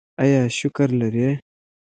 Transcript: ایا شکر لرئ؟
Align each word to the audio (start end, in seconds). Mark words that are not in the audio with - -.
ایا 0.23 0.41
شکر 0.57 0.89
لرئ؟ 0.99 1.29